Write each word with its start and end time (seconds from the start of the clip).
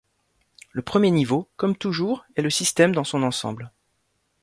Le 0.71 0.81
premier 0.81 1.11
niveau, 1.11 1.47
comme 1.57 1.77
toujours, 1.77 2.25
est 2.35 2.41
le 2.41 2.49
système 2.49 2.91
dans 2.91 3.03
son 3.03 3.21
ensemble. 3.21 3.71